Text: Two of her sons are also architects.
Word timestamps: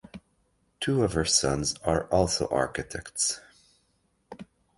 Two 0.79 1.03
of 1.03 1.13
her 1.13 1.25
sons 1.25 1.75
are 1.85 2.05
also 2.05 2.47
architects. 2.47 3.39